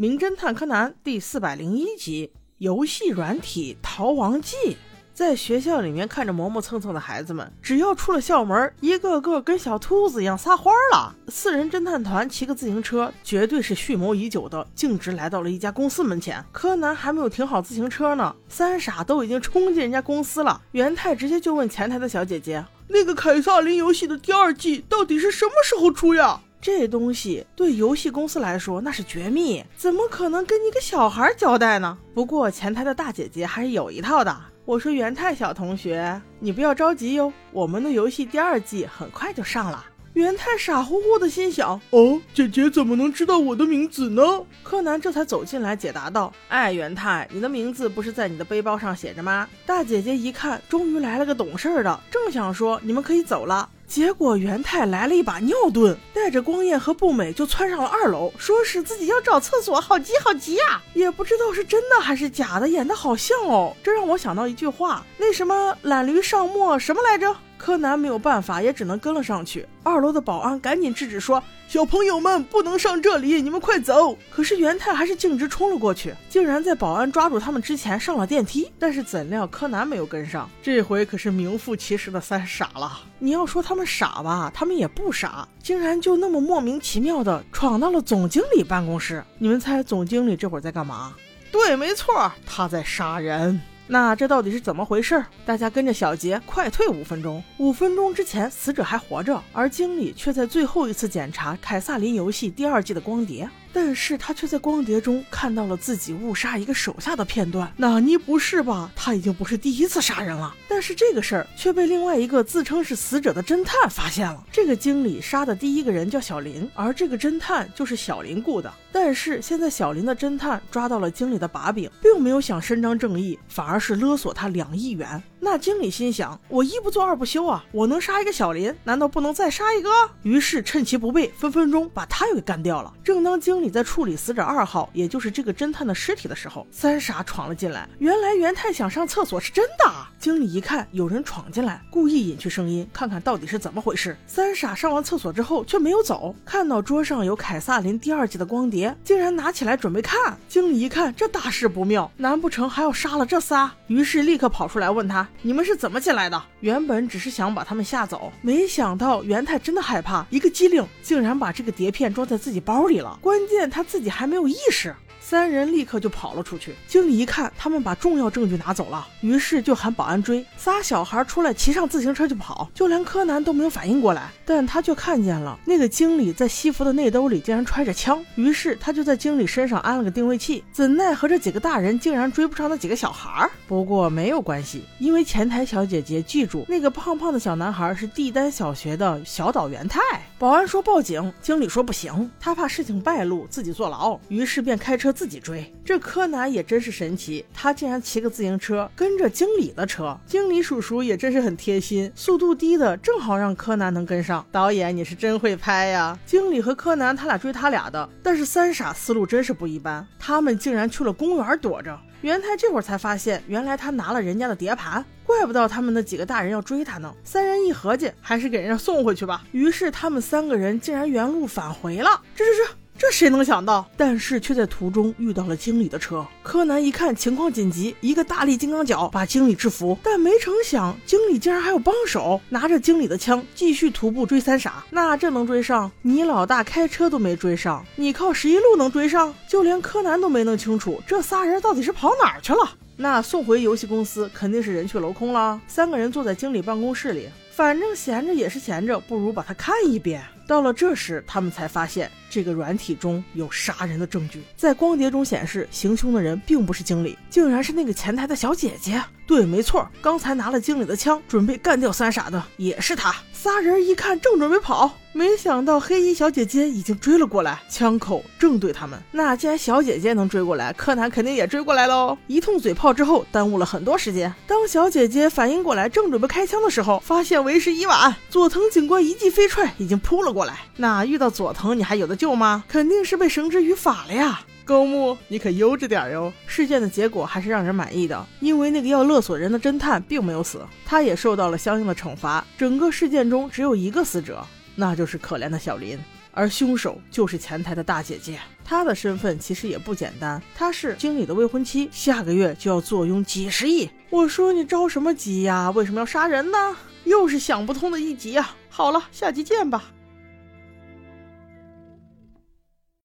[0.00, 4.76] 名侦探柯南》第四百零一集：游戏软体逃亡记。
[5.12, 11.16] 在学校里面看着磨磨蹭蹭的孩子们，只要出了校门，一个个跟小兔子一样撒欢了。
[11.26, 16.44] 四人侦探团骑个自行车，绝对是蓄谋已久的，径直来到了一家公司门前。
[16.52, 20.62] 柯南还没有停好自行车呢，三傻都已经冲进人家公司了。
[20.70, 31.96] 元太直接就问前台的小姐姐：“那个凯撒琳游戏的第二季到底是什么时候出呀？”这东西对游戏公司来说那是绝密，怎么可能跟你个小孩交代呢？
[32.12, 34.36] 不过前台的大姐姐还是有一套的。
[34.64, 39.84] 我说元太小同学，你不要着急哟，我们的游戏第二季很快就上了。
[40.14, 44.22] 元太傻乎乎的心想：哦，姐姐怎么能知道我的名字呢？
[44.64, 49.48] 柯南这才走进来解答道：哎，元太，你的名字不是在你的背包上写着吗？
[49.64, 53.68] 大姐姐一看，终于来了个懂事的，正想说你们可以走了。
[53.88, 60.82] 结果元太来了一把尿遁，带着光彦和步美就窜上了二楼，说是自己要找厕所，好急好急啊！
[60.92, 63.74] 也不知道是真的还是假的，演的好像哦。
[63.82, 67.34] 这让我想到一句话，那什么懒驴上磨什么来着？
[67.58, 69.66] 柯南没有办法，也只能跟了上去。
[69.82, 78.70] 二楼的保安赶紧制止说：“小朋友们不能上这里，你们快走！”可是元太还是径直冲了过去，竟然在保安抓住他们之前上了电梯。
[78.78, 83.00] 但是怎料柯南没有跟上，这回可是名副其实的三傻了。
[83.18, 89.24] 你要说他们傻吧，他们也不傻，竟然就那么莫名其妙的闯到了总经理办公室。
[89.38, 91.14] 你们猜总经理这会儿在干嘛？
[91.50, 93.60] 对，没错，他在杀人。
[93.90, 95.24] 那这到底是怎么回事？
[95.46, 97.42] 大家跟着小杰快退五分钟。
[97.56, 103.48] 五分钟之前，死者还活着，而经理却在最后一次检查《凯撒林游戏》第二季的光碟。
[103.72, 107.72] 但是他却在光碟中看到了自己误杀一个手下的片段。
[107.76, 108.90] 纳尼不是吧？
[108.94, 110.54] 他已经不是第一次杀人了。
[110.68, 114.44] 但是这个事儿却被另外一个自称是死者的侦探发现了。
[114.52, 118.72] 这个经理杀的第一个人叫小林，而这个侦探就是小林雇的。
[118.90, 125.22] 但是现在小林的侦探抓到了经理的把柄，并没有想伸张正义，反而是勒索他两亿元。
[125.50, 127.64] 那经理心想：我一不做二不休啊！
[127.72, 129.88] 我能杀一个小林，难道不能再杀一个？
[130.22, 132.92] 于是趁其不备，分分钟把他又给干掉了。
[133.02, 137.88] 正当经理在处理死者二号，也就是这个侦探的尸体的时候，三傻闯了进来。
[137.98, 139.90] 原来元太想上厕所是真的。
[140.18, 144.14] 经理一看有人闯进来，故意隐去声音，看看到底是怎么回事。
[144.26, 150.38] 三傻上完厕所之后却没有走，看到桌上有凯撒琳第二季的光碟，竟然拿起来准备看。
[150.46, 153.72] 经理一看这大事不妙，难不成还要杀了这仨？
[153.86, 155.26] 于是立刻跑出来问他。
[155.40, 156.42] 你们是怎么进来的？
[156.60, 163.16] 原本只是想把他们吓走，没想到元太真的害怕，一个机灵，竟然把这个碟片装在自己包里了。
[163.22, 164.92] 关键他自己还没有意识。
[165.20, 166.74] 三人立刻就跑了出去。
[166.86, 170.44] 经理一看，他们把重要证据拿走了，于是就喊保安追。
[170.56, 174.30] 仨小孩出来，骑上自行车就跑，就连柯南都没有反应过来。
[174.46, 180.64] 但他却看见了那个经理在西服的内兜里竟然揣着枪，于是他就在经理身上安了个定位器。
[180.72, 183.50] 怎奈何这几个大人竟然追不上那几个小孩。
[183.66, 190.00] 不过没有关系，因为前台小姐姐记住那个胖胖的小男孩是帝丹小学的小岛元太。
[190.38, 195.07] 保安说报警，经理说不行，他怕事情败露，自己坐牢，于是便开车。
[195.12, 200.18] 自己追，这柯南也真是神奇，他竟然骑个自行车跟着经理的车。
[200.26, 204.44] 经理叔叔也真是很贴心，速度低的正好让柯南能跟上。
[204.50, 206.18] 导演你是真会拍呀！
[206.26, 211.98] 经理和柯南他俩追他俩的，但是三傻思路真是不一般，他们竟然去了公园躲着。
[212.22, 217.14] 元太这会儿才发现，原来他拿了人家的碟盘，怪不得他们那几个大人要追他呢。
[217.22, 219.44] 三人一合计，还是给人家送回去吧。
[219.52, 222.20] 于是他们三个人竟然原路返回了。
[222.34, 222.77] 这这这。
[222.98, 223.88] 这谁能想到？
[223.96, 226.26] 但是却在途中遇到了经理的车。
[226.42, 229.96] 柯南一看情况紧急，一个大力金刚脚把经理制服。
[230.02, 234.84] 但没成想，经理竟然还有帮手，拿着经理的枪继续徒步追三傻。
[234.90, 235.88] 那这能追上？
[236.02, 239.32] 你老大开车都没追上，你靠十一路能追上？
[239.48, 242.68] 就连柯南都没弄清楚这仨人到底是跑哪儿去了。
[242.96, 245.60] 那送回游戏公司肯定是人去楼空了。
[245.68, 250.20] 三个人坐在经理办公室里，反正闲着也是闲着，不如把它看一遍。
[250.48, 254.42] 到了这时，他们才发现这个软体中有杀人的证据。
[254.56, 259.04] 在光碟中显示，行凶的人并不是经理，竟然是那个前台的小姐姐。
[259.26, 263.14] 对，没错，刚才拿了经理的枪，准备干掉三傻的也是他。
[263.30, 268.98] 仨人一看，正准备跑，没想到黑衣小姐姐已经追了过来，枪口正对他们。
[269.12, 272.16] 那既然小姐姐能追过来，柯南肯定也追过来喽。
[272.26, 274.34] 一通嘴炮之后，耽误了很多时间。
[274.46, 278.16] 当小姐姐反应过来，正准备开枪的时候，发现为时已晚。
[278.30, 280.37] 佐藤警官一记飞踹，已经扑了过来。
[280.38, 282.62] 过来，那遇到佐藤你还有的救吗？
[282.68, 284.40] 肯定是被绳之于法了呀。
[284.64, 286.32] 高木，你可悠着点哟。
[286.46, 292.46] 事件的结果还是让人满意的，因为那个要勒索人的侦探并没有死，他也受到了相应的惩罚。
[292.56, 294.46] 整个事件中只有一个死者，
[294.76, 295.98] 那就是可怜的小林。
[296.30, 303.90] 而凶手就是前台的大姐姐，她的身份其实也不简单，她是经理的未婚妻，下个月就要坐拥几十亿。
[304.08, 305.68] 我说你着什么急呀？
[305.72, 306.76] 为什么要杀人呢？
[307.02, 308.50] 又是想不通的一集呀。
[308.68, 309.82] 好了，下集见吧。